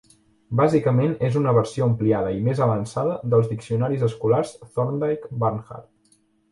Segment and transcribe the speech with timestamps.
[0.59, 5.91] Bàsicament és una versió ampliada i més avançada dels diccionaris escolars Thorndike-Barnhart.